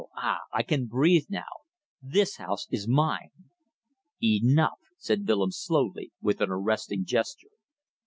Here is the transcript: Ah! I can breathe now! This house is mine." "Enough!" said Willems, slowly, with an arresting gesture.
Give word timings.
Ah! 0.15 0.39
I 0.51 0.63
can 0.63 0.87
breathe 0.87 1.27
now! 1.29 1.45
This 2.01 2.37
house 2.37 2.65
is 2.71 2.87
mine." 2.87 3.29
"Enough!" 4.19 4.79
said 4.97 5.27
Willems, 5.27 5.59
slowly, 5.59 6.11
with 6.19 6.41
an 6.41 6.49
arresting 6.49 7.05
gesture. 7.05 7.51